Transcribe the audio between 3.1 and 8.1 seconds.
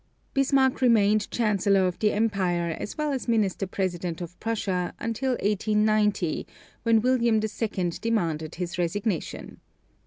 as Minister President of Prussia until 1890, when William II.